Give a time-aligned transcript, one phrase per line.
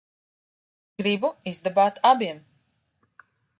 [1.01, 2.43] Gribu izdabāt abiem.